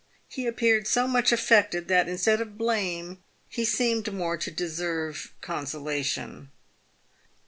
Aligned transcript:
He 0.27 0.47
appeared 0.47 0.87
so 0.87 1.07
much 1.07 1.31
affected 1.31 1.87
that 1.87 2.09
instead 2.09 2.41
of 2.41 2.57
blame 2.57 3.19
he 3.47 3.63
seemed 3.63 4.11
more 4.11 4.35
to 4.35 4.49
deserve 4.49 5.31
con 5.41 5.65
solation. 5.65 6.47